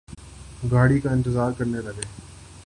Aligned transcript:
گاڑی 0.71 0.99
کا 0.99 1.11
انتظار 1.11 1.51
کرنے 1.57 1.81
لگے 1.81 2.07